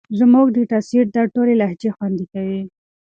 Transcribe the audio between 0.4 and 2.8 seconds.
ډیټا سیټ دا ټولې لهجې خوندي کوي.